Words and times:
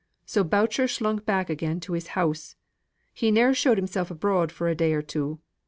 So 0.25 0.43
Boucher 0.43 0.87
slunk 0.87 1.25
back 1.27 1.47
again 1.47 1.79
to 1.81 1.93
his 1.93 2.07
house. 2.17 2.55
He 3.13 3.29
ne'er 3.29 3.53
showed 3.53 3.77
himsel' 3.77 4.07
abroad 4.09 4.51
for 4.51 4.67
a 4.67 4.73
day 4.73 4.93
or 4.93 5.03
two. 5.03 5.37